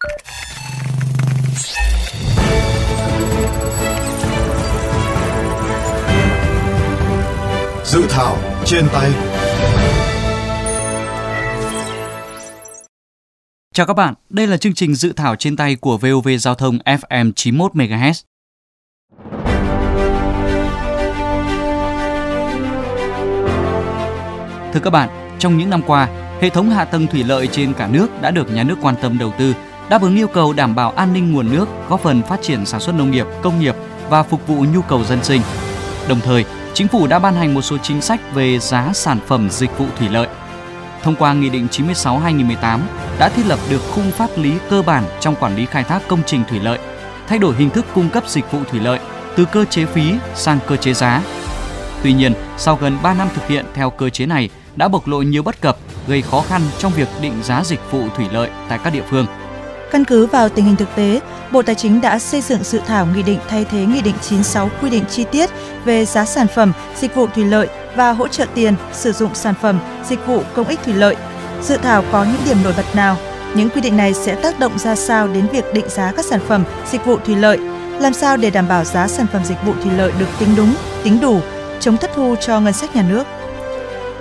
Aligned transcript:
Dự 0.00 0.08
thảo 8.08 8.36
trên 8.64 8.86
tay 8.92 9.10
Chào 13.74 13.86
các 13.86 13.94
bạn, 13.94 14.14
đây 14.30 14.46
là 14.46 14.56
chương 14.56 14.74
trình 14.74 14.94
dự 14.94 15.12
thảo 15.12 15.36
trên 15.36 15.56
tay 15.56 15.76
của 15.76 15.98
VOV 15.98 16.28
Giao 16.38 16.54
thông 16.54 16.78
FM 16.78 17.32
91 17.36 17.72
MHz. 17.74 18.22
Thưa 24.72 24.80
các 24.80 24.90
bạn, 24.90 25.36
trong 25.38 25.58
những 25.58 25.70
năm 25.70 25.82
qua, 25.86 26.08
hệ 26.40 26.50
thống 26.50 26.70
hạ 26.70 26.84
tầng 26.84 27.06
thủy 27.06 27.24
lợi 27.24 27.46
trên 27.46 27.74
cả 27.74 27.88
nước 27.88 28.08
đã 28.22 28.30
được 28.30 28.52
nhà 28.52 28.62
nước 28.62 28.76
quan 28.82 28.94
tâm 29.02 29.18
đầu 29.18 29.32
tư, 29.38 29.54
đáp 29.90 30.02
ứng 30.02 30.16
yêu 30.16 30.28
cầu 30.28 30.52
đảm 30.52 30.74
bảo 30.74 30.90
an 30.90 31.12
ninh 31.12 31.32
nguồn 31.32 31.52
nước, 31.52 31.68
góp 31.88 32.00
phần 32.00 32.22
phát 32.22 32.42
triển 32.42 32.66
sản 32.66 32.80
xuất 32.80 32.94
nông 32.94 33.10
nghiệp, 33.10 33.26
công 33.42 33.60
nghiệp 33.60 33.74
và 34.08 34.22
phục 34.22 34.46
vụ 34.46 34.64
nhu 34.74 34.82
cầu 34.82 35.04
dân 35.04 35.24
sinh. 35.24 35.40
Đồng 36.08 36.20
thời, 36.20 36.44
chính 36.74 36.88
phủ 36.88 37.06
đã 37.06 37.18
ban 37.18 37.34
hành 37.34 37.54
một 37.54 37.62
số 37.62 37.78
chính 37.78 38.00
sách 38.00 38.34
về 38.34 38.58
giá 38.58 38.90
sản 38.94 39.18
phẩm 39.26 39.50
dịch 39.50 39.78
vụ 39.78 39.86
thủy 39.98 40.08
lợi. 40.08 40.28
Thông 41.02 41.16
qua 41.16 41.32
Nghị 41.32 41.50
định 41.50 41.68
96-2018 41.70 42.78
đã 43.18 43.28
thiết 43.28 43.46
lập 43.46 43.58
được 43.70 43.82
khung 43.94 44.10
pháp 44.10 44.30
lý 44.36 44.52
cơ 44.70 44.82
bản 44.82 45.04
trong 45.20 45.34
quản 45.40 45.56
lý 45.56 45.66
khai 45.66 45.84
thác 45.84 46.08
công 46.08 46.20
trình 46.26 46.42
thủy 46.48 46.60
lợi, 46.60 46.78
thay 47.26 47.38
đổi 47.38 47.54
hình 47.54 47.70
thức 47.70 47.86
cung 47.94 48.08
cấp 48.08 48.24
dịch 48.28 48.52
vụ 48.52 48.58
thủy 48.70 48.80
lợi 48.80 48.98
từ 49.36 49.44
cơ 49.44 49.64
chế 49.64 49.86
phí 49.86 50.12
sang 50.34 50.58
cơ 50.66 50.76
chế 50.76 50.94
giá. 50.94 51.22
Tuy 52.02 52.12
nhiên, 52.12 52.32
sau 52.56 52.76
gần 52.76 52.98
3 53.02 53.14
năm 53.14 53.28
thực 53.34 53.48
hiện 53.48 53.64
theo 53.74 53.90
cơ 53.90 54.10
chế 54.10 54.26
này 54.26 54.48
đã 54.76 54.88
bộc 54.88 55.08
lộ 55.08 55.22
nhiều 55.22 55.42
bất 55.42 55.60
cập, 55.60 55.76
gây 56.08 56.22
khó 56.22 56.42
khăn 56.48 56.62
trong 56.78 56.92
việc 56.92 57.08
định 57.22 57.42
giá 57.42 57.64
dịch 57.64 57.80
vụ 57.90 58.02
thủy 58.16 58.26
lợi 58.32 58.50
tại 58.68 58.78
các 58.84 58.92
địa 58.92 59.04
phương. 59.10 59.26
Căn 59.90 60.04
cứ 60.04 60.26
vào 60.26 60.48
tình 60.48 60.64
hình 60.64 60.76
thực 60.76 60.88
tế, 60.96 61.20
Bộ 61.52 61.62
Tài 61.62 61.74
chính 61.74 62.00
đã 62.00 62.18
xây 62.18 62.40
dựng 62.40 62.64
dự 62.64 62.80
thảo 62.86 63.06
nghị 63.06 63.22
định 63.22 63.38
thay 63.48 63.64
thế 63.64 63.86
Nghị 63.86 64.00
định 64.02 64.14
96 64.22 64.70
quy 64.82 64.90
định 64.90 65.04
chi 65.10 65.24
tiết 65.32 65.50
về 65.84 66.04
giá 66.04 66.24
sản 66.24 66.46
phẩm, 66.54 66.72
dịch 66.96 67.14
vụ 67.14 67.26
thủy 67.26 67.44
lợi 67.44 67.68
và 67.96 68.10
hỗ 68.10 68.28
trợ 68.28 68.46
tiền 68.54 68.74
sử 68.92 69.12
dụng 69.12 69.34
sản 69.34 69.54
phẩm, 69.62 69.78
dịch 70.08 70.26
vụ 70.26 70.42
công 70.54 70.68
ích 70.68 70.80
thủy 70.84 70.94
lợi. 70.94 71.16
Dự 71.62 71.76
thảo 71.76 72.04
có 72.12 72.24
những 72.24 72.40
điểm 72.46 72.56
nổi 72.64 72.74
bật 72.76 72.94
nào? 72.94 73.16
Những 73.54 73.70
quy 73.70 73.80
định 73.80 73.96
này 73.96 74.14
sẽ 74.14 74.34
tác 74.34 74.58
động 74.58 74.78
ra 74.78 74.94
sao 74.94 75.28
đến 75.28 75.46
việc 75.52 75.64
định 75.74 75.88
giá 75.88 76.12
các 76.16 76.24
sản 76.24 76.40
phẩm, 76.48 76.64
dịch 76.90 77.04
vụ 77.04 77.16
thủy 77.26 77.36
lợi? 77.36 77.58
Làm 78.00 78.12
sao 78.12 78.36
để 78.36 78.50
đảm 78.50 78.68
bảo 78.68 78.84
giá 78.84 79.08
sản 79.08 79.26
phẩm 79.32 79.44
dịch 79.44 79.58
vụ 79.64 79.72
thủy 79.82 79.92
lợi 79.96 80.12
được 80.18 80.28
tính 80.38 80.48
đúng, 80.56 80.74
tính 81.02 81.20
đủ, 81.20 81.40
chống 81.80 81.96
thất 81.96 82.10
thu 82.14 82.34
cho 82.40 82.60
ngân 82.60 82.72
sách 82.72 82.96
nhà 82.96 83.04
nước? 83.08 83.24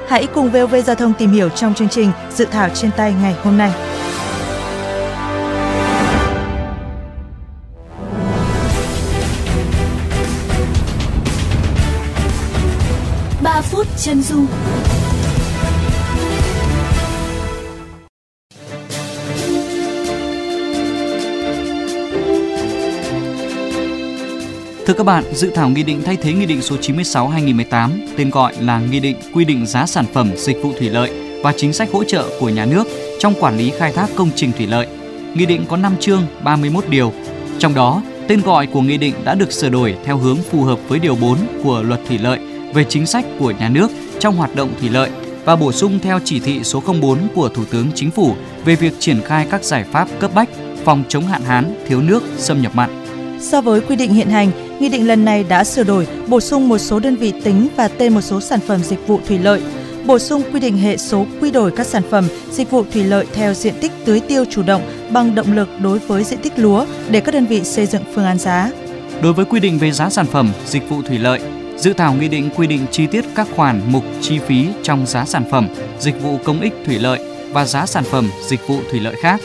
Hãy 0.08 0.28
cùng 0.34 0.52
VOV 0.52 0.76
Giao 0.86 0.96
thông 0.96 1.14
tìm 1.14 1.32
hiểu 1.32 1.50
trong 1.50 1.74
chương 1.74 1.90
trình 1.90 2.12
Dự 2.36 2.46
thảo 2.46 2.70
trên 2.74 2.92
tay 2.92 3.14
ngày 3.22 3.36
hôm 3.44 3.58
nay. 3.58 3.89
Chân 14.02 14.22
dung 14.22 14.48
Thưa 24.86 24.94
các 24.94 25.04
bạn, 25.06 25.24
dự 25.34 25.52
thảo 25.56 25.70
nghị 25.70 25.84
định 25.84 26.02
thay 26.06 26.16
thế 26.16 26.34
nghị 26.34 26.46
định 26.46 26.62
số 26.62 26.76
96/2018, 26.76 27.90
tên 28.18 28.30
gọi 28.30 28.54
là 28.60 28.80
Nghị 28.80 29.00
định 29.00 29.18
quy 29.34 29.46
định 29.46 29.66
giá 29.66 29.86
sản 29.86 30.06
phẩm 30.14 30.32
dịch 30.36 30.58
vụ 30.64 30.72
thủy 30.80 30.90
lợi 30.90 31.12
và 31.44 31.54
chính 31.58 31.74
sách 31.74 31.90
hỗ 31.92 32.04
trợ 32.04 32.30
của 32.40 32.50
nhà 32.50 32.66
nước 32.66 32.88
trong 33.20 33.34
quản 33.40 33.58
lý 33.58 33.72
khai 33.78 33.92
thác 33.92 34.10
công 34.16 34.30
trình 34.36 34.52
thủy 34.58 34.68
lợi. 34.68 34.88
Nghị 35.36 35.46
định 35.46 35.66
có 35.70 35.78
5 35.78 35.96
chương, 36.00 36.22
31 36.44 36.84
điều. 36.90 37.14
Trong 37.60 37.74
đó, 37.74 38.02
tên 38.28 38.42
gọi 38.42 38.68
của 38.68 38.82
nghị 38.82 38.98
định 38.98 39.14
đã 39.24 39.36
được 39.36 39.52
sửa 39.52 39.70
đổi 39.70 39.96
theo 40.06 40.18
hướng 40.18 40.38
phù 40.52 40.64
hợp 40.64 40.80
với 40.88 41.00
điều 41.00 41.16
4 41.16 41.38
của 41.64 41.82
Luật 41.82 42.00
Thủy 42.08 42.18
lợi 42.18 42.40
về 42.74 42.84
chính 42.90 43.06
sách 43.06 43.26
của 43.40 43.52
nhà 43.52 43.70
nước 43.70 43.92
trong 44.20 44.36
hoạt 44.36 44.56
động 44.56 44.70
thủy 44.80 44.90
lợi 44.90 45.10
và 45.46 45.56
bổ 45.56 45.72
sung 45.72 46.00
theo 46.00 46.20
chỉ 46.26 46.40
thị 46.40 46.64
số 46.64 46.84
04 47.02 47.20
của 47.36 47.50
Thủ 47.50 47.64
tướng 47.72 47.88
Chính 47.96 48.12
phủ 48.12 48.36
về 48.66 48.76
việc 48.76 48.94
triển 49.00 49.22
khai 49.22 49.48
các 49.52 49.64
giải 49.64 49.84
pháp 49.92 50.08
cấp 50.20 50.32
bách 50.34 50.50
phòng 50.86 51.04
chống 51.08 51.28
hạn 51.28 51.42
hán, 51.42 51.76
thiếu 51.88 52.02
nước, 52.02 52.24
xâm 52.38 52.62
nhập 52.62 52.76
mặn. 52.76 52.90
So 53.40 53.62
với 53.62 53.82
quy 53.82 53.96
định 53.96 54.14
hiện 54.14 54.30
hành, 54.30 54.52
nghị 54.80 54.90
định 54.90 55.08
lần 55.08 55.26
này 55.26 55.44
đã 55.44 55.64
sửa 55.64 55.84
đổi, 55.84 56.08
bổ 56.28 56.40
sung 56.40 56.70
một 56.70 56.78
số 56.78 57.00
đơn 57.00 57.16
vị 57.16 57.34
tính 57.44 57.68
và 57.76 57.88
tên 57.88 58.14
một 58.14 58.22
số 58.22 58.42
sản 58.42 58.60
phẩm 58.60 58.84
dịch 58.84 59.08
vụ 59.08 59.20
thủy 59.28 59.40
lợi, 59.40 59.62
bổ 60.06 60.20
sung 60.20 60.42
quy 60.54 60.60
định 60.60 60.78
hệ 60.78 60.98
số 60.98 61.26
quy 61.42 61.52
đổi 61.52 61.72
các 61.72 61.88
sản 61.88 62.04
phẩm 62.10 62.28
dịch 62.52 62.72
vụ 62.72 62.84
thủy 62.94 63.04
lợi 63.04 63.26
theo 63.34 63.54
diện 63.54 63.74
tích 63.82 63.92
tưới 64.06 64.20
tiêu 64.20 64.46
chủ 64.50 64.64
động 64.64 64.82
bằng 65.12 65.36
động 65.36 65.54
lực 65.54 65.70
đối 65.82 66.00
với 66.00 66.24
diện 66.24 66.40
tích 66.44 66.54
lúa 66.56 66.86
để 67.12 67.20
các 67.20 67.34
đơn 67.34 67.46
vị 67.46 67.64
xây 67.64 67.86
dựng 67.86 68.04
phương 68.14 68.26
án 68.26 68.40
giá. 68.40 68.72
Đối 69.22 69.34
với 69.34 69.46
quy 69.46 69.60
định 69.60 69.80
về 69.80 69.92
giá 69.92 70.10
sản 70.10 70.26
phẩm 70.26 70.52
dịch 70.66 70.90
vụ 70.90 71.02
thủy 71.02 71.18
lợi, 71.18 71.40
dự 71.80 71.94
thảo 71.94 72.14
nghị 72.14 72.28
định 72.28 72.50
quy 72.56 72.68
định 72.68 72.86
chi 72.92 73.08
tiết 73.08 73.26
các 73.36 73.48
khoản 73.56 73.82
mục 73.88 74.04
chi 74.22 74.40
phí 74.40 74.68
trong 74.84 75.06
giá 75.06 75.26
sản 75.26 75.44
phẩm 75.52 75.68
dịch 76.00 76.22
vụ 76.22 76.38
công 76.44 76.62
ích 76.62 76.74
thủy 76.86 77.00
lợi 77.00 77.20
và 77.52 77.66
giá 77.66 77.86
sản 77.86 78.04
phẩm 78.04 78.30
dịch 78.48 78.68
vụ 78.68 78.80
thủy 78.92 79.00
lợi 79.00 79.16
khác 79.22 79.42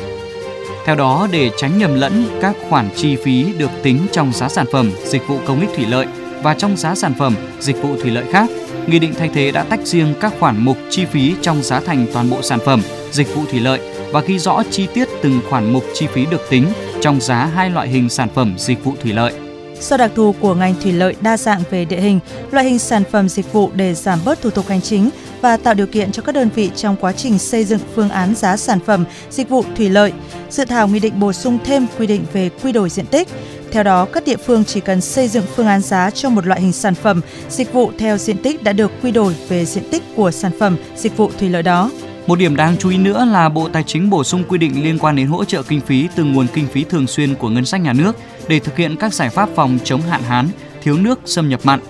theo 0.85 0.97
đó, 0.97 1.29
để 1.33 1.51
tránh 1.57 1.79
nhầm 1.79 1.95
lẫn 1.95 2.27
các 2.41 2.57
khoản 2.69 2.89
chi 2.97 3.17
phí 3.17 3.53
được 3.59 3.71
tính 3.83 4.07
trong 4.13 4.33
giá 4.33 4.49
sản 4.49 4.67
phẩm 4.73 4.93
dịch 5.05 5.29
vụ 5.29 5.39
công 5.47 5.61
ích 5.61 5.71
thủy 5.77 5.87
lợi 5.89 6.07
và 6.43 6.55
trong 6.55 6.77
giá 6.77 6.95
sản 6.95 7.15
phẩm 7.19 7.35
dịch 7.61 7.83
vụ 7.83 7.97
thủy 7.97 8.11
lợi 8.11 8.25
khác, 8.33 8.49
Nghị 8.87 8.99
định 8.99 9.15
thay 9.19 9.31
thế 9.35 9.51
đã 9.51 9.63
tách 9.63 9.81
riêng 9.87 10.15
các 10.21 10.33
khoản 10.41 10.65
mục 10.65 10.77
chi 10.91 11.05
phí 11.05 11.35
trong 11.43 11.63
giá 11.63 11.81
thành 11.81 12.07
toàn 12.13 12.31
bộ 12.31 12.43
sản 12.43 12.59
phẩm 12.65 12.83
dịch 13.11 13.35
vụ 13.35 13.43
thủy 13.51 13.61
lợi 13.61 13.81
và 14.13 14.21
ghi 14.21 14.39
rõ 14.39 14.63
chi 14.71 14.87
tiết 14.95 15.09
từng 15.23 15.41
khoản 15.51 15.73
mục 15.73 15.85
chi 15.95 16.07
phí 16.07 16.27
được 16.27 16.51
tính 16.51 16.67
trong 17.01 17.21
giá 17.21 17.47
hai 17.47 17.71
loại 17.71 17.89
hình 17.89 18.09
sản 18.09 18.29
phẩm 18.35 18.55
dịch 18.59 18.85
vụ 18.85 18.95
thủy 19.03 19.13
lợi. 19.13 19.44
Do 19.81 19.97
đặc 19.97 20.11
thù 20.15 20.35
của 20.41 20.55
ngành 20.55 20.75
thủy 20.83 20.93
lợi 20.93 21.17
đa 21.21 21.37
dạng 21.37 21.63
về 21.71 21.85
địa 21.85 22.01
hình, 22.01 22.21
loại 22.51 22.67
hình 22.67 22.79
sản 22.79 23.03
phẩm 23.11 23.29
dịch 23.29 23.53
vụ 23.53 23.71
để 23.75 23.95
giảm 23.95 24.19
bớt 24.25 24.43
thủ 24.43 24.51
tục 24.51 24.69
hành 24.69 24.81
chính 24.81 25.11
và 25.41 25.57
tạo 25.57 25.75
điều 25.75 25.87
kiện 25.87 26.13
cho 26.13 26.23
các 26.23 26.35
đơn 26.35 26.49
vị 26.55 26.71
trong 26.77 26.97
quá 27.01 27.13
trình 27.13 27.39
xây 27.39 27.65
dựng 27.65 27.81
phương 27.95 28.11
án 28.11 28.35
giá 28.35 28.57
sản 28.57 28.79
phẩm 28.87 29.05
dịch 29.31 29.49
vụ 29.49 29.65
thủy 29.77 29.89
lợi, 29.89 30.13
dự 30.51 30.65
thảo 30.65 30.89
nghị 30.89 31.01
định 31.01 31.21
bổ 31.21 31.33
sung 31.33 31.59
thêm 31.65 31.87
quy 31.99 32.07
định 32.07 32.27
về 32.33 32.51
quy 32.63 32.73
đổi 32.73 32.89
diện 32.89 33.07
tích. 33.07 33.29
Theo 33.73 33.83
đó, 33.83 34.05
các 34.13 34.25
địa 34.27 34.37
phương 34.37 34.65
chỉ 34.65 34.81
cần 34.81 35.01
xây 35.01 35.29
dựng 35.29 35.45
phương 35.57 35.67
án 35.67 35.81
giá 35.81 36.11
cho 36.11 36.31
một 36.31 36.47
loại 36.47 36.61
hình 36.61 36.73
sản 36.73 36.95
phẩm, 36.95 37.21
dịch 37.51 37.73
vụ 37.73 37.91
theo 37.99 38.19
diện 38.19 38.37
tích 38.39 38.63
đã 38.63 38.73
được 38.73 38.91
quy 39.03 39.11
đổi 39.11 39.35
về 39.49 39.65
diện 39.65 39.85
tích 39.91 40.03
của 40.17 40.31
sản 40.31 40.53
phẩm, 40.59 40.77
dịch 40.97 41.17
vụ 41.17 41.31
thủy 41.39 41.49
lợi 41.49 41.63
đó. 41.63 41.91
Một 42.27 42.39
điểm 42.39 42.57
đáng 42.57 42.77
chú 42.79 42.91
ý 42.91 42.99
nữa 42.99 43.25
là 43.25 43.49
Bộ 43.49 43.69
Tài 43.69 43.83
chính 43.83 44.11
bổ 44.11 44.25
sung 44.25 44.45
quy 44.49 44.59
định 44.59 44.85
liên 44.85 44.99
quan 44.99 45.17
đến 45.17 45.27
hỗ 45.27 45.45
trợ 45.45 45.63
kinh 45.63 45.81
phí 45.81 46.09
từ 46.17 46.25
nguồn 46.25 46.47
kinh 46.55 46.67
phí 46.67 46.85
thường 46.85 47.07
xuyên 47.07 47.35
của 47.35 47.49
ngân 47.49 47.65
sách 47.65 47.81
nhà 47.81 47.93
nước 47.93 48.17
để 48.49 48.59
thực 48.59 48.77
hiện 48.77 48.97
các 48.97 49.15
giải 49.15 49.31
pháp 49.31 49.49
phòng 49.55 49.79
chống 49.85 50.01
hạn 50.01 50.23
hán, 50.23 50.49
thiếu 50.83 50.97
nước, 50.97 51.21
xâm 51.25 51.49
nhập 51.49 51.61
mặn. 51.65 51.81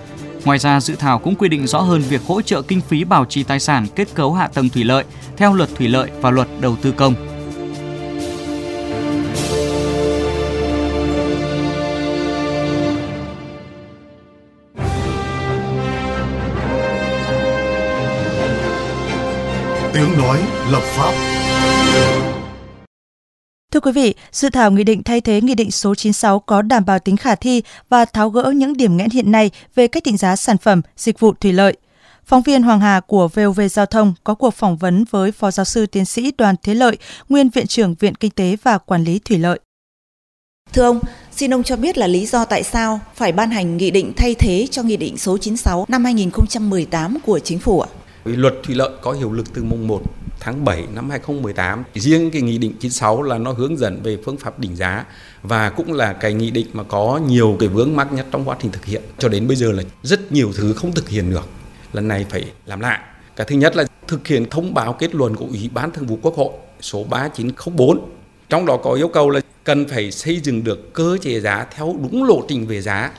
Ngoài 0.45 0.59
ra, 0.59 0.79
dự 0.79 0.95
thảo 0.95 1.19
cũng 1.19 1.35
quy 1.35 1.49
định 1.49 1.67
rõ 1.67 1.79
hơn 1.79 2.01
việc 2.01 2.21
hỗ 2.27 2.41
trợ 2.41 2.61
kinh 2.61 2.81
phí 2.81 3.03
bảo 3.03 3.25
trì 3.25 3.43
tài 3.43 3.59
sản 3.59 3.87
kết 3.95 4.07
cấu 4.13 4.33
hạ 4.33 4.47
tầng 4.47 4.69
thủy 4.69 4.83
lợi 4.83 5.03
theo 5.37 5.53
luật 5.53 5.69
thủy 5.75 5.87
lợi 5.87 6.09
và 6.21 6.31
luật 6.31 6.47
đầu 6.61 6.75
tư 6.81 6.91
công. 6.91 7.34
Tiếng 19.95 20.17
nói 20.17 20.39
lập 20.71 20.81
pháp 20.83 21.13
Thưa 23.71 23.79
quý 23.79 23.91
vị, 23.91 24.15
dự 24.31 24.49
thảo 24.49 24.71
nghị 24.71 24.83
định 24.83 25.03
thay 25.03 25.21
thế 25.21 25.41
nghị 25.41 25.55
định 25.55 25.71
số 25.71 25.95
96 25.95 26.39
có 26.39 26.61
đảm 26.61 26.85
bảo 26.85 26.99
tính 26.99 27.17
khả 27.17 27.35
thi 27.35 27.63
và 27.89 28.05
tháo 28.05 28.29
gỡ 28.29 28.53
những 28.55 28.77
điểm 28.77 28.97
nghẽn 28.97 29.09
hiện 29.09 29.31
nay 29.31 29.51
về 29.75 29.87
cách 29.87 30.03
định 30.05 30.17
giá 30.17 30.35
sản 30.35 30.57
phẩm, 30.57 30.81
dịch 30.97 31.19
vụ 31.19 31.33
thủy 31.33 31.53
lợi. 31.53 31.77
Phóng 32.25 32.41
viên 32.41 32.63
Hoàng 32.63 32.79
Hà 32.79 32.99
của 32.99 33.27
VOV 33.27 33.61
Giao 33.71 33.85
thông 33.85 34.13
có 34.23 34.35
cuộc 34.35 34.53
phỏng 34.53 34.77
vấn 34.77 35.05
với 35.09 35.31
Phó 35.31 35.51
Giáo 35.51 35.65
sư 35.65 35.85
Tiến 35.85 36.05
sĩ 36.05 36.31
Đoàn 36.37 36.55
Thế 36.63 36.73
Lợi, 36.73 36.97
nguyên 37.29 37.49
Viện 37.49 37.67
trưởng 37.67 37.95
Viện 37.99 38.15
Kinh 38.15 38.31
tế 38.31 38.57
và 38.63 38.77
Quản 38.77 39.03
lý 39.03 39.19
Thủy 39.19 39.37
lợi. 39.37 39.59
Thưa 40.73 40.83
ông, 40.83 40.99
xin 41.31 41.53
ông 41.53 41.63
cho 41.63 41.75
biết 41.75 41.97
là 41.97 42.07
lý 42.07 42.25
do 42.25 42.45
tại 42.45 42.63
sao 42.63 42.99
phải 43.15 43.31
ban 43.31 43.51
hành 43.51 43.77
nghị 43.77 43.91
định 43.91 44.13
thay 44.17 44.35
thế 44.35 44.67
cho 44.71 44.83
nghị 44.83 44.97
định 44.97 45.17
số 45.17 45.37
96 45.37 45.85
năm 45.87 46.03
2018 46.03 47.17
của 47.25 47.39
chính 47.39 47.59
phủ 47.59 47.81
ạ? 47.81 47.89
Luật 48.25 48.53
thủy 48.63 48.75
lợi 48.75 48.89
có 49.01 49.11
hiệu 49.11 49.31
lực 49.31 49.53
từ 49.53 49.63
mùng 49.63 49.87
1 49.87 50.01
tháng 50.39 50.65
7 50.65 50.83
năm 50.93 51.09
2018. 51.09 51.83
Riêng 51.95 52.31
cái 52.31 52.41
nghị 52.41 52.57
định 52.57 52.73
96 52.79 53.21
là 53.21 53.37
nó 53.37 53.51
hướng 53.51 53.77
dẫn 53.77 54.01
về 54.03 54.17
phương 54.25 54.37
pháp 54.37 54.59
định 54.59 54.75
giá 54.75 55.05
và 55.43 55.69
cũng 55.69 55.93
là 55.93 56.13
cái 56.13 56.33
nghị 56.33 56.51
định 56.51 56.67
mà 56.73 56.83
có 56.83 57.19
nhiều 57.27 57.57
cái 57.59 57.69
vướng 57.69 57.95
mắc 57.95 58.13
nhất 58.13 58.25
trong 58.31 58.45
quá 58.45 58.57
trình 58.61 58.71
thực 58.71 58.85
hiện. 58.85 59.01
Cho 59.17 59.29
đến 59.29 59.47
bây 59.47 59.55
giờ 59.55 59.71
là 59.71 59.83
rất 60.03 60.31
nhiều 60.31 60.51
thứ 60.55 60.73
không 60.73 60.91
thực 60.93 61.09
hiện 61.09 61.31
được. 61.31 61.47
Lần 61.93 62.07
này 62.07 62.25
phải 62.29 62.51
làm 62.65 62.79
lại. 62.79 62.99
Cái 63.35 63.47
thứ 63.49 63.55
nhất 63.55 63.75
là 63.75 63.85
thực 64.07 64.27
hiện 64.27 64.49
thông 64.49 64.73
báo 64.73 64.93
kết 64.93 65.15
luận 65.15 65.35
của 65.35 65.45
Ủy 65.45 65.69
ban 65.73 65.91
Thường 65.91 66.07
vụ 66.07 66.19
Quốc 66.21 66.35
hội 66.35 66.51
số 66.81 67.03
3904. 67.03 68.09
Trong 68.49 68.65
đó 68.65 68.77
có 68.77 68.93
yêu 68.93 69.07
cầu 69.07 69.29
là 69.29 69.39
cần 69.63 69.87
phải 69.87 70.11
xây 70.11 70.39
dựng 70.43 70.63
được 70.63 70.93
cơ 70.93 71.17
chế 71.21 71.39
giá 71.39 71.65
theo 71.75 71.95
đúng 72.01 72.23
lộ 72.23 72.45
trình 72.47 72.67
về 72.67 72.81
giá 72.81 73.11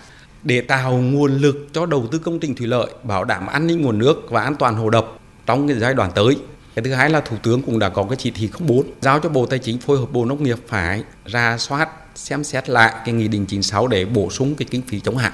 để 0.43 0.61
tạo 0.61 0.93
nguồn 0.93 1.37
lực 1.38 1.69
cho 1.73 1.87
đầu 1.87 2.06
tư 2.12 2.19
công 2.19 2.38
trình 2.38 2.55
thủy 2.55 2.67
lợi, 2.67 2.87
bảo 3.03 3.25
đảm 3.25 3.47
an 3.47 3.67
ninh 3.67 3.83
nguồn 3.83 3.99
nước 3.99 4.31
và 4.31 4.43
an 4.43 4.55
toàn 4.55 4.77
hồ 4.77 4.91
đập 4.91 5.06
trong 5.47 5.69
cái 5.69 5.79
giai 5.79 5.94
đoạn 5.94 6.11
tới. 6.15 6.37
cái 6.75 6.85
thứ 6.85 6.93
hai 6.93 7.11
là 7.11 7.21
thủ 7.21 7.37
tướng 7.43 7.62
cũng 7.62 7.79
đã 7.79 7.88
có 7.88 8.03
cái 8.03 8.17
chỉ 8.17 8.31
thị 8.31 8.50
04 8.59 8.87
giao 9.00 9.21
cho 9.21 9.29
bộ 9.29 9.47
tài 9.47 9.59
chính 9.59 9.79
phối 9.79 9.99
hợp 9.99 10.12
bộ 10.12 10.25
nông 10.25 10.43
nghiệp 10.43 10.59
phải 10.67 11.03
ra 11.25 11.59
soát 11.59 11.88
xem 12.15 12.44
xét 12.44 12.69
lại 12.69 12.94
cái 13.05 13.15
nghị 13.15 13.29
định 13.29 13.47
96 13.47 13.87
để 13.87 14.05
bổ 14.05 14.31
sung 14.31 14.55
cái 14.55 14.67
kinh 14.71 14.83
phí 14.83 15.00
chống 15.00 15.17
hạn 15.17 15.33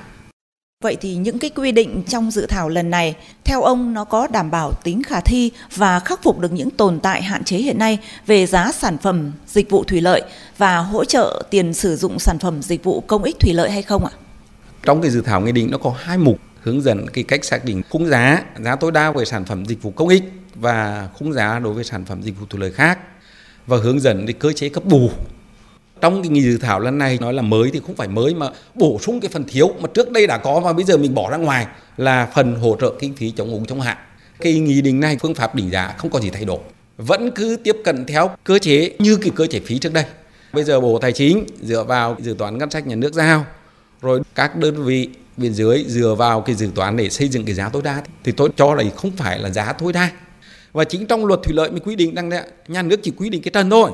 Vậy 0.83 0.97
thì 1.01 1.15
những 1.15 1.39
cái 1.39 1.51
quy 1.51 1.73
định 1.73 2.03
trong 2.09 2.31
dự 2.31 2.47
thảo 2.47 2.69
lần 2.69 2.91
này, 2.91 3.15
theo 3.45 3.63
ông 3.63 3.95
nó 3.95 4.05
có 4.05 4.27
đảm 4.27 4.51
bảo 4.51 4.73
tính 4.85 5.03
khả 5.03 5.21
thi 5.21 5.51
và 5.77 6.01
khắc 6.01 6.23
phục 6.23 6.39
được 6.39 6.53
những 6.53 6.71
tồn 6.71 7.01
tại 7.01 7.23
hạn 7.23 7.45
chế 7.45 7.57
hiện 7.57 7.79
nay 7.79 7.99
về 8.27 8.47
giá 8.47 8.73
sản 8.73 8.99
phẩm 8.99 9.33
dịch 9.47 9.71
vụ 9.71 9.85
thủy 9.85 10.01
lợi 10.01 10.23
và 10.59 10.79
hỗ 10.79 11.05
trợ 11.05 11.43
tiền 11.51 11.75
sử 11.75 11.97
dụng 11.97 12.19
sản 12.19 12.39
phẩm 12.39 12.63
dịch 12.63 12.85
vụ 12.85 13.01
công 13.01 13.23
ích 13.23 13.41
thủy 13.41 13.53
lợi 13.55 13.71
hay 13.71 13.83
không 13.83 14.05
ạ? 14.05 14.13
Trong 14.85 15.03
cái 15.03 15.11
dự 15.11 15.21
thảo 15.21 15.41
nghị 15.41 15.53
định 15.53 15.71
nó 15.71 15.79
có 15.79 15.95
hai 15.99 16.19
mục 16.19 16.39
hướng 16.61 16.81
dẫn 16.81 17.07
cái 17.13 17.25
cách 17.25 17.45
xác 17.45 17.65
định 17.65 17.83
khung 17.91 18.07
giá, 18.07 18.43
giá 18.65 18.77
tối 18.77 18.93
đa 18.93 19.11
về 19.11 19.25
sản 19.25 19.45
phẩm 19.45 19.65
dịch 19.67 19.83
vụ 19.83 19.91
công 19.91 20.09
ích 20.09 20.23
và 20.55 21.09
khung 21.15 21.33
giá 21.33 21.59
đối 21.59 21.73
với 21.73 21.85
sản 21.85 22.05
phẩm 22.05 22.23
dịch 22.23 22.41
vụ 22.41 22.47
thu 22.51 22.59
lợi 22.59 22.73
khác 22.73 22.99
và 23.67 23.77
hướng 23.77 24.01
dẫn 24.01 24.27
cái 24.27 24.33
cơ 24.33 24.53
chế 24.53 24.69
cấp 24.69 24.85
bù. 24.85 25.11
Trong 26.01 26.23
cái 26.23 26.29
nghị 26.29 26.43
dự 26.43 26.59
thảo 26.59 26.81
lần 26.81 26.99
này 26.99 27.19
nói 27.21 27.33
là 27.35 27.43
mới 27.43 27.71
thì 27.73 27.81
không 27.87 27.97
phải 27.97 28.09
mới 28.09 28.35
mà 28.35 28.47
bổ 28.75 28.99
sung 28.99 29.21
cái 29.21 29.29
phần 29.29 29.45
thiếu 29.45 29.75
mà 29.81 29.89
trước 29.95 30.11
đây 30.11 30.27
đã 30.27 30.39
có 30.39 30.61
và 30.61 30.73
bây 30.73 30.85
giờ 30.85 30.97
mình 30.97 31.15
bỏ 31.15 31.31
ra 31.31 31.37
ngoài 31.37 31.67
là 31.97 32.31
phần 32.35 32.55
hỗ 32.55 32.77
trợ 32.81 32.93
kinh 33.01 33.15
phí 33.15 33.31
chống 33.31 33.51
úng 33.51 33.67
chống 33.67 33.81
hạn. 33.81 33.97
Cái 34.41 34.59
nghị 34.59 34.81
định 34.81 35.01
này 35.01 35.17
phương 35.21 35.35
pháp 35.35 35.55
định 35.55 35.71
giá 35.71 35.95
không 35.99 36.11
có 36.11 36.21
gì 36.21 36.31
thay 36.31 36.45
đổi 36.45 36.59
vẫn 36.97 37.31
cứ 37.31 37.57
tiếp 37.65 37.77
cận 37.85 38.07
theo 38.07 38.31
cơ 38.45 38.59
chế 38.59 38.91
như 38.99 39.17
cái 39.17 39.31
cơ 39.35 39.47
chế 39.47 39.61
phí 39.61 39.79
trước 39.79 39.93
đây. 39.93 40.05
Bây 40.53 40.65
giờ 40.65 40.81
bộ 40.81 40.99
tài 40.99 41.13
chính 41.13 41.47
dựa 41.63 41.85
vào 41.85 42.17
dự 42.21 42.35
toán 42.39 42.59
ngân 42.59 42.71
sách 42.71 42.87
nhà 42.87 42.97
nước 42.97 43.15
giao 43.15 43.45
rồi 44.03 44.21
các 44.35 44.57
đơn 44.57 44.85
vị 44.85 45.09
bên 45.37 45.55
dưới 45.55 45.85
dựa 45.87 46.15
vào 46.15 46.41
cái 46.41 46.55
dự 46.55 46.71
toán 46.75 46.97
để 46.97 47.11
xây 47.11 47.29
dựng 47.29 47.45
cái 47.45 47.55
giá 47.55 47.69
tối 47.69 47.83
đa 47.83 48.03
thì 48.25 48.33
tôi 48.33 48.49
cho 48.57 48.75
là 48.75 48.85
không 48.97 49.11
phải 49.17 49.39
là 49.39 49.51
giá 49.51 49.73
tối 49.73 49.93
đa. 49.93 50.11
Và 50.73 50.85
chính 50.85 51.07
trong 51.07 51.27
luật 51.27 51.41
thủy 51.43 51.55
lợi 51.55 51.71
mới 51.71 51.81
quy 51.81 51.97
định 51.97 52.15
rằng 52.15 52.31
đấy, 52.31 52.43
nhà 52.69 52.83
nước 52.83 53.01
chỉ 53.03 53.11
quy 53.11 53.29
định 53.29 53.43
cái 53.43 53.51
trần 53.55 53.71
thôi. 53.71 53.91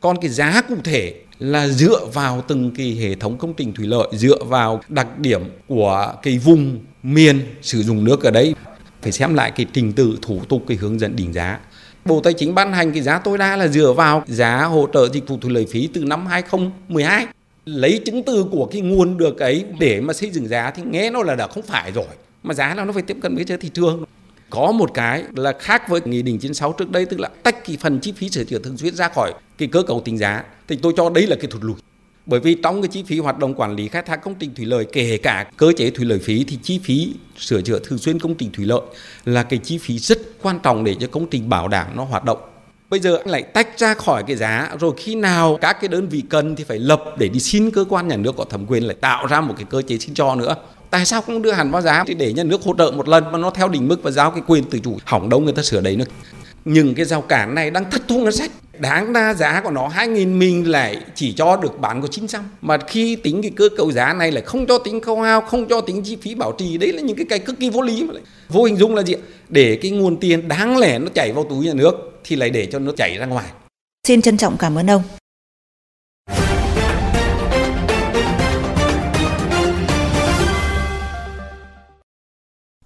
Còn 0.00 0.16
cái 0.20 0.30
giá 0.30 0.62
cụ 0.68 0.76
thể 0.84 1.14
là 1.38 1.68
dựa 1.68 2.06
vào 2.12 2.44
từng 2.48 2.70
cái 2.76 2.96
hệ 3.00 3.14
thống 3.14 3.38
công 3.38 3.54
trình 3.54 3.72
thủy 3.72 3.86
lợi 3.86 4.08
dựa 4.12 4.44
vào 4.44 4.80
đặc 4.88 5.18
điểm 5.18 5.42
của 5.68 6.14
cái 6.22 6.38
vùng 6.38 6.78
miền 7.02 7.40
sử 7.62 7.82
dụng 7.82 8.04
nước 8.04 8.22
ở 8.22 8.30
đấy. 8.30 8.54
Phải 9.02 9.12
xem 9.12 9.34
lại 9.34 9.52
cái 9.56 9.66
trình 9.72 9.92
tự 9.92 10.18
thủ 10.22 10.40
tục 10.48 10.62
cái 10.68 10.76
hướng 10.76 10.98
dẫn 10.98 11.16
định 11.16 11.32
giá. 11.32 11.58
Bộ 12.04 12.20
Tài 12.20 12.32
chính 12.32 12.54
ban 12.54 12.72
hành 12.72 12.92
cái 12.92 13.02
giá 13.02 13.18
tối 13.18 13.38
đa 13.38 13.56
là 13.56 13.68
dựa 13.68 13.92
vào 13.92 14.24
giá 14.26 14.64
hỗ 14.64 14.88
trợ 14.94 15.08
dịch 15.08 15.28
vụ 15.28 15.38
thủy 15.40 15.50
lợi 15.52 15.66
phí 15.70 15.88
từ 15.94 16.04
năm 16.04 16.26
2012 16.26 17.26
lấy 17.64 18.00
chứng 18.04 18.22
từ 18.22 18.44
của 18.50 18.66
cái 18.66 18.80
nguồn 18.80 19.16
được 19.16 19.38
ấy 19.38 19.64
để 19.78 20.00
mà 20.00 20.12
xây 20.12 20.30
dựng 20.30 20.48
giá 20.48 20.70
thì 20.70 20.82
nghe 20.90 21.10
nó 21.10 21.22
là 21.22 21.36
đã 21.36 21.46
không 21.46 21.62
phải 21.62 21.92
rồi. 21.92 22.06
Mà 22.42 22.54
giá 22.54 22.74
là 22.74 22.84
nó 22.84 22.92
phải 22.92 23.02
tiếp 23.02 23.16
cận 23.22 23.34
với 23.34 23.44
thị 23.44 23.70
trường. 23.74 24.04
Có 24.50 24.72
một 24.72 24.94
cái 24.94 25.24
là 25.36 25.52
khác 25.58 25.88
với 25.88 26.00
nghị 26.04 26.22
định 26.22 26.38
96 26.38 26.72
trước 26.72 26.90
đây, 26.90 27.04
tức 27.04 27.20
là 27.20 27.28
tách 27.42 27.64
cái 27.66 27.76
phần 27.80 27.98
chi 28.00 28.12
phí 28.16 28.28
sửa 28.28 28.44
chữa 28.44 28.58
thường 28.58 28.76
xuyên 28.76 28.94
ra 28.94 29.08
khỏi 29.08 29.32
cái 29.58 29.68
cơ 29.68 29.82
cấu 29.82 30.00
tính 30.00 30.18
giá. 30.18 30.44
Thì 30.68 30.76
tôi 30.82 30.92
cho 30.96 31.10
đấy 31.10 31.26
là 31.26 31.36
cái 31.36 31.46
thụt 31.50 31.64
lùi. 31.64 31.76
Bởi 32.26 32.40
vì 32.40 32.56
trong 32.62 32.82
cái 32.82 32.88
chi 32.88 33.02
phí 33.06 33.18
hoạt 33.18 33.38
động 33.38 33.54
quản 33.54 33.76
lý 33.76 33.88
khai 33.88 34.02
thác 34.02 34.16
công 34.16 34.34
trình 34.34 34.54
thủy 34.54 34.66
lợi, 34.66 34.86
kể 34.92 35.18
cả 35.18 35.50
cơ 35.56 35.72
chế 35.76 35.90
thủy 35.90 36.04
lợi 36.04 36.18
phí, 36.18 36.44
thì 36.48 36.58
chi 36.62 36.80
phí 36.84 37.14
sửa 37.38 37.62
chữa 37.62 37.78
thường 37.84 37.98
xuyên 37.98 38.18
công 38.18 38.34
trình 38.34 38.50
thủy 38.52 38.66
lợi 38.66 38.80
là 39.24 39.42
cái 39.42 39.58
chi 39.58 39.78
phí 39.78 39.98
rất 39.98 40.18
quan 40.42 40.58
trọng 40.62 40.84
để 40.84 40.94
cho 41.00 41.06
công 41.06 41.26
trình 41.30 41.48
bảo 41.48 41.68
đảm 41.68 41.86
nó 41.96 42.04
hoạt 42.04 42.24
động 42.24 42.38
bây 42.92 43.00
giờ 43.00 43.16
anh 43.16 43.28
lại 43.28 43.42
tách 43.42 43.78
ra 43.78 43.94
khỏi 43.94 44.22
cái 44.26 44.36
giá, 44.36 44.70
rồi 44.80 44.92
khi 44.96 45.14
nào 45.14 45.58
các 45.60 45.80
cái 45.80 45.88
đơn 45.88 46.08
vị 46.08 46.22
cần 46.28 46.56
thì 46.56 46.64
phải 46.64 46.78
lập 46.78 47.04
để 47.18 47.28
đi 47.28 47.40
xin 47.40 47.70
cơ 47.70 47.84
quan 47.88 48.08
nhà 48.08 48.16
nước 48.16 48.34
có 48.36 48.44
thẩm 48.44 48.66
quyền 48.66 48.86
lại 48.86 48.96
tạo 49.00 49.26
ra 49.26 49.40
một 49.40 49.54
cái 49.56 49.66
cơ 49.70 49.82
chế 49.82 49.98
xin 49.98 50.14
cho 50.14 50.34
nữa. 50.34 50.54
Tại 50.90 51.06
sao 51.06 51.22
không 51.22 51.42
đưa 51.42 51.52
hẳn 51.52 51.70
vào 51.70 51.82
giá 51.82 52.04
thì 52.06 52.14
để 52.14 52.32
nhà 52.32 52.44
nước 52.44 52.62
hỗ 52.62 52.74
trợ 52.78 52.90
một 52.90 53.08
lần 53.08 53.32
mà 53.32 53.38
nó 53.38 53.50
theo 53.50 53.68
đỉnh 53.68 53.88
mức 53.88 54.02
và 54.02 54.10
giao 54.10 54.30
cái 54.30 54.42
quyền 54.46 54.64
tự 54.64 54.78
chủ? 54.78 54.96
Hỏng 55.04 55.28
đâu 55.28 55.40
người 55.40 55.52
ta 55.52 55.62
sửa 55.62 55.80
đấy 55.80 55.96
nữa. 55.96 56.04
Nhưng 56.64 56.94
cái 56.94 57.04
rào 57.04 57.20
cản 57.20 57.54
này 57.54 57.70
đang 57.70 57.90
thất 57.90 58.02
thu 58.08 58.20
ngân 58.20 58.32
sách. 58.32 58.50
Đáng 58.78 59.12
ra 59.12 59.34
giá 59.34 59.60
của 59.64 59.70
nó 59.70 59.88
2.000 59.88 60.38
mình 60.38 60.70
lại 60.70 60.96
chỉ 61.14 61.32
cho 61.32 61.56
được 61.56 61.80
bán 61.80 62.02
có 62.02 62.08
900 62.08 62.44
mà 62.62 62.78
khi 62.88 63.16
tính 63.16 63.42
cái 63.42 63.50
cơ 63.56 63.68
cấu 63.76 63.92
giá 63.92 64.12
này 64.12 64.32
lại 64.32 64.42
không 64.42 64.66
cho 64.66 64.78
tính 64.78 65.00
khâu 65.00 65.20
hao 65.20 65.40
không 65.40 65.68
cho 65.68 65.80
tính 65.80 66.02
chi 66.02 66.16
phí 66.22 66.34
bảo 66.34 66.52
trì, 66.58 66.78
đấy 66.78 66.92
là 66.92 67.02
những 67.02 67.16
cái 67.16 67.26
cái 67.28 67.38
cực 67.38 67.58
kỳ 67.60 67.70
vô 67.70 67.82
lý 67.82 68.04
mà 68.04 68.12
lại. 68.14 68.22
Vô 68.48 68.64
hình 68.64 68.76
dung 68.76 68.94
là 68.94 69.02
gì 69.02 69.14
để 69.48 69.78
cái 69.82 69.90
nguồn 69.90 70.16
tiền 70.16 70.48
đáng 70.48 70.78
lẽ 70.78 70.98
nó 70.98 71.08
chảy 71.14 71.32
vào 71.32 71.46
túi 71.50 71.66
nhà 71.66 71.74
nước 71.74 72.11
thì 72.24 72.36
lại 72.36 72.50
để 72.50 72.68
cho 72.72 72.78
nó 72.78 72.92
chảy 72.96 73.18
ra 73.18 73.26
ngoài 73.26 73.46
Xin 74.06 74.22
trân 74.22 74.36
trọng 74.36 74.56
cảm 74.58 74.78
ơn 74.78 74.90
ông. 74.90 75.02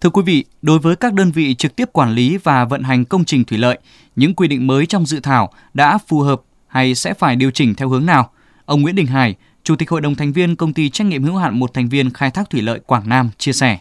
Thưa 0.01 0.11
quý 0.11 0.23
vị, 0.27 0.45
đối 0.63 0.79
với 0.79 0.97
các 0.97 1.15
đơn 1.15 1.31
vị 1.35 1.55
trực 1.55 1.77
tiếp 1.77 1.85
quản 1.93 2.11
lý 2.11 2.37
và 2.37 2.65
vận 2.65 2.83
hành 2.83 3.05
công 3.05 3.25
trình 3.25 3.45
thủy 3.45 3.59
lợi, 3.59 3.79
những 4.17 4.35
quy 4.35 4.49
định 4.49 4.67
mới 4.67 4.87
trong 4.87 5.07
dự 5.07 5.21
thảo 5.21 5.53
đã 5.75 5.99
phù 5.99 6.21
hợp 6.21 6.41
hay 6.67 6.95
sẽ 6.95 7.15
phải 7.15 7.37
điều 7.37 7.51
chỉnh 7.51 7.75
theo 7.75 7.89
hướng 7.89 8.07
nào? 8.07 8.31
Ông 8.65 8.83
Nguyễn 8.83 8.97
Đình 8.97 9.07
Hải, 9.07 9.35
Chủ 9.63 9.77
tịch 9.77 9.91
Hội 9.91 10.01
đồng 10.01 10.15
thành 10.15 10.33
viên 10.33 10.57
công 10.57 10.73
ty 10.73 10.91
trách 10.91 11.07
nhiệm 11.07 11.23
hữu 11.23 11.37
hạn 11.37 11.59
một 11.59 11.75
thành 11.75 11.89
viên 11.89 12.11
khai 12.11 12.31
thác 12.31 12.51
thủy 12.51 12.63
lợi 12.63 12.81
Quảng 12.87 13.09
Nam 13.09 13.31
chia 13.39 13.53
sẻ. 13.53 13.79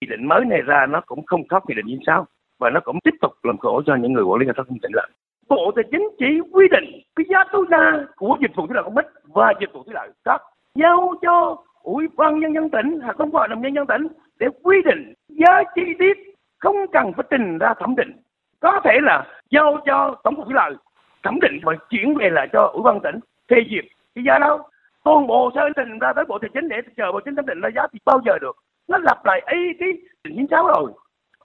Nghị 0.00 0.06
định 0.10 0.28
mới 0.28 0.40
này 0.50 0.60
ra 0.66 0.86
nó 0.88 1.00
cũng 1.06 1.26
không 1.26 1.48
khóc 1.48 1.62
nghị 1.68 1.74
định 1.74 1.86
96 1.86 2.26
và 2.58 2.70
nó 2.70 2.80
cũng 2.80 3.00
tiếp 3.04 3.14
tục 3.20 3.32
làm 3.42 3.58
khổ 3.58 3.82
cho 3.86 3.94
những 3.94 4.12
người 4.12 4.24
quản 4.24 4.40
lý 4.40 4.46
khai 4.46 4.54
thác 4.56 4.62
công 4.68 4.78
trình 4.82 4.92
lợi. 4.94 5.08
Bộ 5.48 5.72
Tài 5.76 5.84
chính 5.90 6.08
chỉ 6.18 6.40
quy 6.52 6.68
định 6.70 7.00
cái 7.16 7.26
giá 7.30 7.44
tối 7.52 7.66
đa 7.68 8.06
của 8.16 8.36
dịch 8.40 8.56
vụ 8.56 8.66
thủy 8.66 8.74
lợi 8.74 8.84
công 8.84 8.96
ích 8.96 9.06
và 9.34 9.52
dịch 9.60 9.72
vụ 9.72 9.82
thủy 9.82 9.94
lợi 9.94 10.08
khác. 10.24 10.42
Giao 10.74 11.14
cho 11.22 11.56
ủy 11.82 12.06
ban 12.16 12.38
nhân 12.38 12.54
dân 12.54 12.70
tỉnh 12.70 13.00
hoặc 13.02 13.16
không 13.18 13.32
hội 13.32 13.48
đồng 13.48 13.62
nhân 13.62 13.74
dân 13.74 13.86
tỉnh 13.86 14.06
để 14.38 14.46
quy 14.62 14.76
định 14.84 15.14
giá 15.28 15.62
chi 15.74 15.82
tiết 15.98 16.18
không 16.58 16.76
cần 16.92 17.12
phải 17.12 17.24
trình 17.30 17.58
ra 17.58 17.74
thẩm 17.74 17.96
định. 17.96 18.12
Có 18.60 18.80
thể 18.84 18.92
là 19.02 19.26
giao 19.50 19.80
cho 19.86 20.14
tổng 20.24 20.36
cục 20.36 20.44
thủy 20.44 20.54
lợi 20.54 20.74
thẩm 21.22 21.40
định 21.40 21.60
và 21.62 21.72
chuyển 21.90 22.14
về 22.14 22.30
lại 22.30 22.48
cho 22.52 22.66
ủy 22.66 22.82
ban 22.82 23.00
tỉnh 23.00 23.20
phê 23.50 23.56
duyệt 23.70 23.84
cái 24.14 24.24
giá 24.26 24.38
đâu 24.38 24.58
toàn 25.04 25.26
bộ 25.26 25.50
sơ 25.54 25.60
trình 25.76 25.98
ra 25.98 26.12
tới 26.12 26.24
bộ 26.28 26.38
tài 26.38 26.50
chính 26.54 26.68
để 26.68 26.76
chờ 26.96 27.12
bộ 27.12 27.20
chính 27.24 27.34
thẩm 27.34 27.46
định 27.46 27.60
ra 27.60 27.68
giá 27.76 27.86
thì 27.92 27.98
bao 28.04 28.20
giờ 28.26 28.38
được. 28.40 28.56
Nó 28.88 28.98
lặp 28.98 29.24
lại 29.24 29.40
ấy 29.40 29.58
cái 29.78 29.88
định 30.24 30.36
chín 30.36 30.46
sáu 30.50 30.66
rồi 30.66 30.92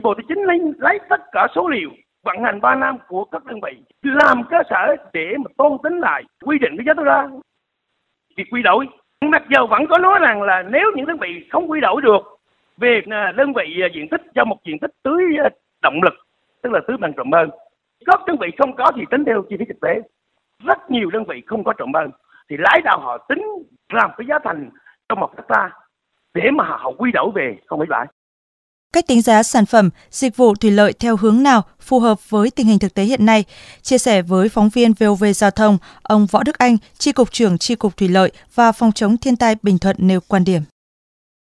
bộ 0.04 0.14
tài 0.14 0.24
chính 0.28 0.44
lấy 0.44 0.60
lấy 0.78 1.00
tất 1.10 1.22
cả 1.32 1.48
số 1.56 1.68
liệu 1.68 1.90
vận 2.24 2.44
hành 2.44 2.62
3 2.62 2.76
năm 2.76 2.98
của 3.08 3.26
các 3.26 3.46
đơn 3.46 3.60
vị, 3.62 3.78
làm 4.02 4.44
cơ 4.50 4.58
sở 4.70 4.96
để 5.14 5.38
mà 5.38 5.52
tôn 5.58 5.78
tính 5.84 6.00
lại 6.00 6.24
quy 6.46 6.60
định 6.60 6.78
cái 6.78 6.86
giá 6.88 6.94
tối 6.94 7.06
đa. 7.06 7.30
Việc 8.38 8.44
quy 8.52 8.62
đổi, 8.62 8.88
mặc 9.22 9.44
dù 9.50 9.68
vẫn 9.68 9.88
có 9.90 9.98
nói 9.98 10.20
rằng 10.20 10.42
là 10.42 10.64
nếu 10.64 10.92
những 10.96 11.06
đơn 11.06 11.18
vị 11.18 11.48
không 11.52 11.72
quy 11.72 11.80
đổi 11.82 12.02
được 12.02 12.40
về 12.78 13.02
à, 13.12 13.32
đơn 13.36 13.54
vị 13.54 13.82
à, 13.82 13.88
diện 13.96 14.08
tích 14.10 14.22
cho 14.36 14.46
một 14.46 14.58
diện 14.66 14.80
tích 14.80 14.92
tưới 15.04 15.24
à, 15.44 15.50
động 15.82 16.00
lực, 16.04 16.14
tức 16.62 16.74
là 16.74 16.80
tưới 16.88 16.98
bằng 16.98 17.14
trộm 17.14 17.30
bơm 17.30 17.50
các 18.06 18.20
đơn 18.28 18.38
vị 18.42 18.48
không 18.58 18.76
có 18.76 18.92
thì 18.96 19.02
tính 19.12 19.26
theo 19.26 19.44
chi 19.50 19.56
phí 19.60 19.66
thực 19.66 19.80
tế. 19.82 20.02
Rất 20.66 20.92
nhiều 20.92 21.10
đơn 21.10 21.24
vị 21.24 21.42
không 21.46 21.64
có 21.64 21.74
trộm 21.74 21.92
bơm 21.92 22.10
thì 22.50 22.58
lái 22.60 22.82
đạo 22.84 23.00
họ 23.00 23.18
tính 23.18 23.44
làm 23.94 24.12
cái 24.18 24.28
giá 24.30 24.40
thành 24.44 24.70
trong 25.10 25.20
một 25.20 25.38
hecta 25.38 25.70
để 26.34 26.52
mà 26.52 26.64
họ 26.64 26.92
quy 26.98 27.12
đổi 27.12 27.32
về, 27.36 27.58
không 27.66 27.80
phải 27.80 27.88
lãi 27.90 28.06
cách 28.94 29.08
tính 29.08 29.22
giá 29.22 29.44
sản 29.44 29.66
phẩm, 29.66 29.90
dịch 30.12 30.38
vụ 30.38 30.56
thủy 30.56 30.72
lợi 30.72 30.94
theo 30.94 31.18
hướng 31.18 31.44
nào 31.44 31.64
phù 31.80 32.00
hợp 32.00 32.30
với 32.30 32.52
tình 32.52 32.68
hình 32.68 32.80
thực 32.80 32.94
tế 32.94 33.04
hiện 33.04 33.26
nay. 33.26 33.44
Chia 33.82 33.98
sẻ 33.98 34.22
với 34.22 34.50
phóng 34.50 34.70
viên 34.70 34.94
VOV 34.94 35.26
Giao 35.36 35.52
thông, 35.52 35.78
ông 36.04 36.26
Võ 36.26 36.44
Đức 36.44 36.58
Anh, 36.58 36.78
Tri 36.98 37.12
Cục 37.12 37.32
trưởng 37.32 37.58
Tri 37.58 37.76
Cục 37.76 37.98
Thủy 37.98 38.10
lợi 38.10 38.32
và 38.56 38.72
Phòng 38.72 38.92
chống 38.92 39.18
thiên 39.18 39.36
tai 39.36 39.56
Bình 39.64 39.80
Thuận 39.80 39.96
nêu 40.00 40.20
quan 40.28 40.44
điểm. 40.44 40.62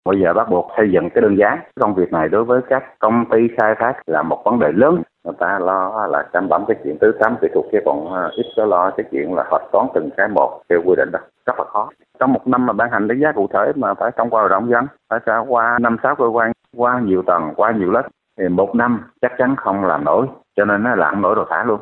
Bây 0.04 0.20
giờ 0.20 0.32
bắt 0.32 0.50
buộc 0.50 0.70
xây 0.76 0.90
dựng 0.92 1.10
cái 1.10 1.22
đơn 1.22 1.38
giá. 1.38 1.58
Công 1.80 1.94
việc 1.94 2.12
này 2.12 2.28
đối 2.28 2.44
với 2.44 2.60
các 2.68 2.84
công 2.98 3.24
ty 3.30 3.38
khai 3.56 3.74
thác 3.78 3.92
là 4.06 4.22
một 4.22 4.42
vấn 4.44 4.58
đề 4.58 4.72
lớn. 4.72 5.02
Người 5.24 5.34
ta 5.38 5.58
lo 5.58 6.06
là 6.10 6.24
chăm 6.32 6.48
bẩm 6.48 6.64
cái 6.68 6.76
chuyện 6.84 6.98
tứ 6.98 7.12
khám 7.20 7.36
kỹ 7.42 7.48
thuật 7.54 7.66
chứ 7.72 7.78
còn 7.84 8.12
ờ, 8.12 8.30
ít 8.36 8.46
có 8.56 8.64
lo 8.64 8.90
cái 8.96 9.06
chuyện 9.10 9.34
là 9.34 9.44
hoạch 9.50 9.62
toán 9.72 9.86
từng 9.94 10.10
cái 10.16 10.28
một 10.28 10.62
theo 10.68 10.82
quy 10.84 10.94
định 10.96 11.10
đó. 11.12 11.18
Rất 11.46 11.58
là 11.58 11.64
khó. 11.64 11.88
Trong 12.18 12.32
một 12.32 12.46
năm 12.46 12.66
mà 12.66 12.72
ban 12.72 12.90
hành 12.90 13.08
đánh 13.08 13.20
giá 13.20 13.32
cụ 13.32 13.48
thể 13.52 13.72
mà 13.74 13.94
phải 13.94 14.10
thông 14.16 14.30
qua 14.30 14.40
hội 14.40 14.50
đồng 14.50 14.70
dân, 14.70 14.86
phải 15.10 15.18
trải 15.26 15.38
qua 15.48 15.78
năm 15.80 15.96
sáu 16.02 16.14
cơ 16.14 16.26
quan, 16.26 16.52
qua 16.76 17.00
nhiều 17.00 17.22
tầng, 17.22 17.52
qua 17.56 17.70
nhiều 17.70 17.90
lớp 17.90 18.02
thì 18.38 18.48
một 18.48 18.74
năm 18.74 19.00
chắc 19.22 19.32
chắn 19.38 19.56
không 19.56 19.84
làm 19.84 20.04
nổi. 20.04 20.26
Cho 20.56 20.64
nên 20.64 20.82
nó 20.82 20.94
làm 20.94 21.22
nổi 21.22 21.34
đồ 21.36 21.44
thả 21.50 21.64
luôn 21.64 21.80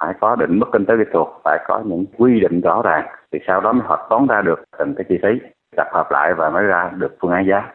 phải 0.00 0.14
có 0.20 0.36
định 0.36 0.58
mức 0.58 0.66
kinh 0.72 0.86
tế 0.86 0.94
kỹ 0.98 1.04
thuật 1.12 1.26
phải 1.44 1.58
có 1.68 1.82
những 1.84 2.04
quy 2.18 2.40
định 2.40 2.60
rõ 2.60 2.82
ràng 2.82 3.06
thì 3.32 3.38
sau 3.46 3.60
đó 3.60 3.72
mới 3.72 3.86
hoạch 3.86 4.00
toán 4.10 4.26
ra 4.26 4.42
được 4.42 4.64
từng 4.78 4.94
cái 4.94 5.04
chi 5.08 5.18
phí 5.22 5.28
tập 5.76 5.86
hợp 5.92 6.10
lại 6.10 6.34
và 6.34 6.50
mới 6.50 6.64
ra 6.64 6.90
được 6.96 7.16
phương 7.20 7.30
án 7.30 7.46
giá. 7.46 7.72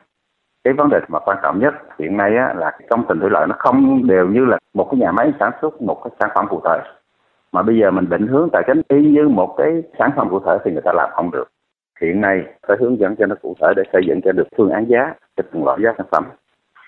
Cái 0.63 0.73
vấn 0.73 0.89
đề 0.89 0.99
mà 1.07 1.19
quan 1.19 1.37
trọng 1.43 1.59
nhất 1.59 1.73
hiện 1.99 2.17
nay 2.17 2.37
á, 2.37 2.53
là 2.57 2.77
công 2.89 3.05
trình 3.09 3.19
thủy 3.19 3.29
lợi 3.29 3.47
nó 3.47 3.55
không 3.59 4.07
đều 4.07 4.27
như 4.27 4.45
là 4.45 4.57
một 4.73 4.87
cái 4.91 4.99
nhà 4.99 5.11
máy 5.11 5.33
sản 5.39 5.51
xuất 5.61 5.81
một 5.81 6.01
cái 6.03 6.11
sản 6.19 6.29
phẩm 6.35 6.45
cụ 6.49 6.61
thể. 6.65 6.79
Mà 7.51 7.61
bây 7.61 7.77
giờ 7.77 7.91
mình 7.91 8.09
định 8.09 8.27
hướng 8.27 8.49
tài 8.53 8.63
chính 8.67 8.81
y 8.87 9.11
như 9.11 9.27
một 9.27 9.55
cái 9.57 9.83
sản 9.99 10.11
phẩm 10.15 10.29
cụ 10.29 10.39
thể 10.45 10.57
thì 10.63 10.71
người 10.71 10.81
ta 10.85 10.91
làm 10.95 11.09
không 11.13 11.31
được. 11.31 11.49
Hiện 12.01 12.21
nay 12.21 12.43
phải 12.67 12.77
hướng 12.79 12.99
dẫn 12.99 13.15
cho 13.15 13.25
nó 13.25 13.35
cụ 13.41 13.55
thể 13.61 13.73
để 13.75 13.83
xây 13.93 14.01
dựng 14.07 14.21
cho 14.21 14.31
được 14.31 14.47
phương 14.57 14.71
án 14.71 14.85
giá 14.89 15.13
cho 15.37 15.43
từng 15.51 15.65
loại 15.65 15.79
giá 15.83 15.93
sản 15.97 16.07
phẩm. 16.11 16.23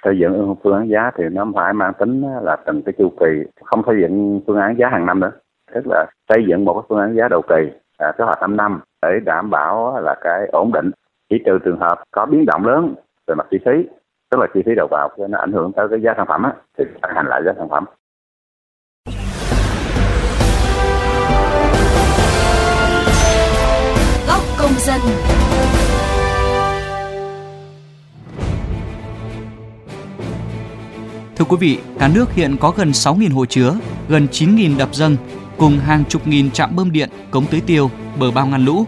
Xây 0.03 0.19
dựng 0.19 0.55
phương 0.63 0.73
án 0.73 0.89
giá 0.89 1.11
thì 1.17 1.23
nó 1.31 1.47
phải 1.55 1.73
mang 1.73 1.93
tính 1.93 2.23
là 2.41 2.55
từng 2.65 2.81
cái 2.81 2.93
chu 2.97 3.11
kỳ 3.19 3.43
không 3.63 3.83
xây 3.85 3.95
dựng 4.01 4.41
phương 4.47 4.57
án 4.57 4.77
giá 4.77 4.89
hàng 4.89 5.05
năm 5.05 5.19
nữa. 5.19 5.31
Tức 5.73 5.87
là 5.87 6.05
xây 6.29 6.45
dựng 6.47 6.65
một 6.65 6.73
cái 6.73 6.85
phương 6.89 6.99
án 6.99 7.15
giá 7.15 7.27
đầu 7.27 7.41
kỳ 7.41 7.71
à, 7.97 8.11
kế 8.17 8.23
hoạch 8.23 8.41
5 8.41 8.57
năm 8.57 8.79
để 9.01 9.19
đảm 9.25 9.49
bảo 9.49 10.01
là 10.01 10.15
cái 10.21 10.47
ổn 10.51 10.71
định. 10.73 10.91
Chỉ 11.29 11.35
trừ 11.45 11.59
trường 11.65 11.79
hợp 11.79 12.03
có 12.11 12.25
biến 12.25 12.45
động 12.45 12.65
lớn 12.65 12.95
về 13.27 13.35
mặt 13.35 13.47
chi 13.51 13.57
phí 13.65 13.71
tức 14.31 14.41
là 14.41 14.47
chi 14.53 14.59
phí 14.65 14.71
đầu 14.75 14.87
vào 14.91 15.09
nó 15.29 15.37
ảnh 15.37 15.51
hưởng 15.51 15.71
tới 15.75 15.87
cái 15.89 16.01
giá 16.01 16.13
sản 16.17 16.25
phẩm 16.27 16.43
á, 16.43 16.53
thì 16.77 16.83
tăng 17.01 17.15
hành 17.15 17.27
lại 17.27 17.41
giá 17.45 17.51
sản 17.57 17.69
phẩm. 17.69 17.85
Góc 24.27 24.41
công 24.59 24.71
dân. 24.77 24.99
Thưa 31.35 31.45
quý 31.49 31.57
vị, 31.59 31.79
cả 31.99 32.09
nước 32.15 32.31
hiện 32.31 32.55
có 32.61 32.73
gần 32.77 32.87
6.000 32.87 33.33
hồ 33.35 33.45
chứa, 33.45 33.71
gần 34.09 34.27
9.000 34.31 34.77
đập 34.77 34.89
dâng 34.91 35.15
cùng 35.57 35.79
hàng 35.79 36.03
chục 36.09 36.27
nghìn 36.27 36.51
trạm 36.51 36.75
bơm 36.75 36.91
điện, 36.91 37.09
cống 37.31 37.45
tưới 37.45 37.61
tiêu, 37.61 37.91
bờ 38.19 38.31
bao 38.31 38.47
ngăn 38.47 38.65
lũ. 38.65 38.85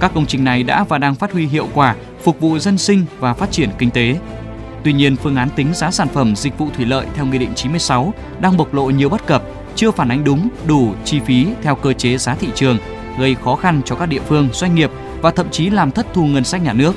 Các 0.00 0.10
công 0.14 0.26
trình 0.26 0.44
này 0.44 0.62
đã 0.62 0.84
và 0.84 0.98
đang 0.98 1.14
phát 1.14 1.32
huy 1.32 1.46
hiệu 1.46 1.68
quả, 1.74 1.96
phục 2.22 2.40
vụ 2.40 2.58
dân 2.58 2.78
sinh 2.78 3.04
và 3.18 3.34
phát 3.34 3.50
triển 3.50 3.70
kinh 3.78 3.90
tế. 3.90 4.16
Tuy 4.84 4.92
nhiên, 4.92 5.16
phương 5.16 5.36
án 5.36 5.48
tính 5.56 5.74
giá 5.74 5.90
sản 5.90 6.08
phẩm 6.08 6.36
dịch 6.36 6.58
vụ 6.58 6.68
thủy 6.76 6.86
lợi 6.86 7.06
theo 7.14 7.26
Nghị 7.26 7.38
định 7.38 7.52
96 7.54 8.14
đang 8.40 8.56
bộc 8.56 8.74
lộ 8.74 8.90
nhiều 8.90 9.08
bất 9.08 9.26
cập, 9.26 9.42
chưa 9.74 9.90
phản 9.90 10.08
ánh 10.08 10.24
đúng 10.24 10.48
đủ 10.66 10.94
chi 11.04 11.20
phí 11.20 11.46
theo 11.62 11.74
cơ 11.74 11.92
chế 11.92 12.18
giá 12.18 12.34
thị 12.34 12.48
trường, 12.54 12.78
gây 13.18 13.34
khó 13.34 13.56
khăn 13.56 13.80
cho 13.84 13.96
các 13.96 14.06
địa 14.06 14.20
phương, 14.28 14.48
doanh 14.52 14.74
nghiệp 14.74 14.90
và 15.22 15.30
thậm 15.30 15.46
chí 15.50 15.70
làm 15.70 15.90
thất 15.90 16.06
thu 16.14 16.26
ngân 16.26 16.44
sách 16.44 16.62
nhà 16.62 16.72
nước. 16.72 16.94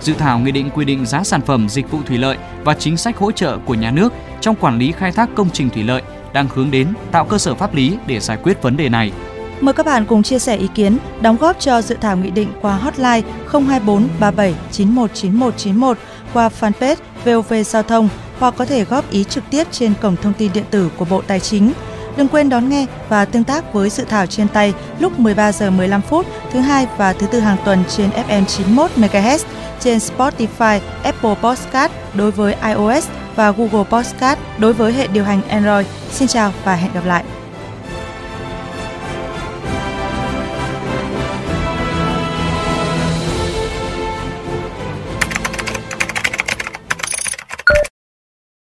Dự 0.00 0.14
thảo 0.14 0.38
nghị 0.38 0.50
định 0.50 0.70
quy 0.74 0.84
định 0.84 1.06
giá 1.06 1.24
sản 1.24 1.40
phẩm 1.40 1.68
dịch 1.68 1.90
vụ 1.90 1.98
thủy 2.06 2.18
lợi 2.18 2.38
và 2.64 2.74
chính 2.74 2.96
sách 2.96 3.18
hỗ 3.18 3.32
trợ 3.32 3.58
của 3.58 3.74
nhà 3.74 3.90
nước 3.90 4.12
trong 4.40 4.56
quản 4.56 4.78
lý 4.78 4.92
khai 4.92 5.12
thác 5.12 5.28
công 5.34 5.50
trình 5.50 5.70
thủy 5.70 5.82
lợi 5.82 6.02
đang 6.32 6.48
hướng 6.54 6.70
đến 6.70 6.88
tạo 7.12 7.24
cơ 7.24 7.38
sở 7.38 7.54
pháp 7.54 7.74
lý 7.74 7.96
để 8.06 8.20
giải 8.20 8.38
quyết 8.42 8.62
vấn 8.62 8.76
đề 8.76 8.88
này. 8.88 9.12
Mời 9.60 9.74
các 9.74 9.86
bạn 9.86 10.04
cùng 10.06 10.22
chia 10.22 10.38
sẻ 10.38 10.56
ý 10.56 10.68
kiến, 10.74 10.98
đóng 11.20 11.36
góp 11.36 11.60
cho 11.60 11.82
dự 11.82 11.96
thảo 12.00 12.16
nghị 12.16 12.30
định 12.30 12.48
qua 12.60 12.76
hotline 12.76 13.20
024 13.52 14.08
37 14.20 14.54
91 14.72 15.10
91 15.14 15.54
91 15.56 15.98
qua 16.32 16.50
fanpage 16.60 16.96
VOV 17.24 17.54
Giao 17.66 17.82
thông 17.82 18.08
hoặc 18.38 18.54
có 18.56 18.64
thể 18.64 18.84
góp 18.84 19.10
ý 19.10 19.24
trực 19.24 19.44
tiếp 19.50 19.66
trên 19.70 19.92
cổng 20.02 20.16
thông 20.16 20.32
tin 20.32 20.52
điện 20.54 20.64
tử 20.70 20.90
của 20.96 21.04
Bộ 21.04 21.22
Tài 21.26 21.40
chính. 21.40 21.72
Đừng 22.16 22.28
quên 22.28 22.48
đón 22.48 22.68
nghe 22.68 22.86
và 23.08 23.24
tương 23.24 23.44
tác 23.44 23.72
với 23.72 23.90
sự 23.90 24.04
thảo 24.04 24.26
trên 24.26 24.48
tay 24.48 24.74
lúc 24.98 25.18
13 25.18 25.52
giờ 25.52 25.70
15 25.70 26.02
phút 26.02 26.26
thứ 26.52 26.60
hai 26.60 26.86
và 26.96 27.12
thứ 27.12 27.26
tư 27.26 27.40
hàng 27.40 27.56
tuần 27.64 27.84
trên 27.96 28.10
FM 28.10 28.44
91 28.44 28.90
MHz 28.96 29.38
trên 29.80 29.98
Spotify, 29.98 30.80
Apple 31.02 31.34
Podcast 31.42 31.92
đối 32.14 32.30
với 32.30 32.54
iOS 32.66 33.08
và 33.36 33.50
Google 33.50 33.84
Podcast 33.90 34.38
đối 34.58 34.72
với 34.72 34.92
hệ 34.92 35.06
điều 35.06 35.24
hành 35.24 35.42
Android. 35.48 35.86
Xin 36.10 36.28
chào 36.28 36.52
và 36.64 36.74
hẹn 36.74 36.92
gặp 36.92 37.04
lại. 37.04 37.24